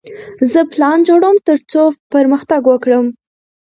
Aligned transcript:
زه 0.51 0.59
پلان 0.73 0.99
جوړوم 1.07 1.35
ترڅو 1.47 1.83
پرمختګ 2.13 2.61
وکړم. 2.67 3.05